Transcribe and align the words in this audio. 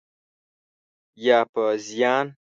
یا 1.25 1.39
په 1.51 1.63
زیان؟ 1.87 2.27